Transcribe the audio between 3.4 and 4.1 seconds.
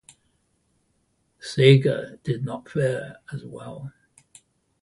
well.